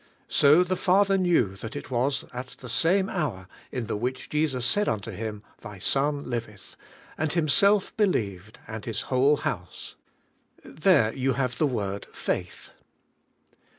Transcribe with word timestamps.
So 0.29 0.63
the 0.63 0.75
father 0.75 1.15
knew 1.15 1.55
that 1.57 1.75
it 1.75 1.91
was 1.91 2.25
at 2.33 2.47
the 2.59 2.69
same 2.69 3.07
hour, 3.07 3.47
in 3.71 3.85
the 3.85 3.95
which 3.95 4.29
Jesus 4.31 4.65
said 4.65 4.89
unto 4.89 5.11
him, 5.11 5.43
Thy 5.61 5.77
son 5.77 6.23
liveth; 6.27 6.75
and 7.19 7.31
himself 7.31 7.95
believed, 7.97 8.57
and 8.67 8.83
his 8.83 9.01
whole 9.13 9.37
house." 9.37 9.93
There 10.65 11.13
you 11.13 11.33
have 11.33 11.59
the 11.59 11.67
word 11.67 12.07
"faith". 12.11 12.71